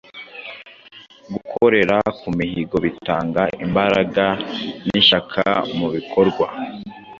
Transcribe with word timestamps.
Gukorera 1.33 1.97
ku 2.19 2.27
mihigo 2.37 2.75
bitanga 2.85 3.41
imbaraga 3.65 4.25
n’ishyaka 4.87 5.43
mu 5.77 5.87
bikorwa 5.95 6.45